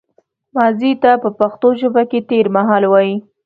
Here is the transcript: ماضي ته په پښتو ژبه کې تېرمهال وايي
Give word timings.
ماضي 0.55 0.91
ته 1.03 1.11
په 1.23 1.29
پښتو 1.39 1.67
ژبه 1.79 2.03
کې 2.09 2.19
تېرمهال 2.29 2.83
وايي 2.87 3.15